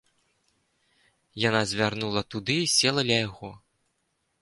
Яна 1.47 1.61
звярнула 1.73 2.21
туды 2.35 2.55
і 2.65 2.75
села 2.81 3.01
ля 3.11 3.17
яго. 3.27 3.57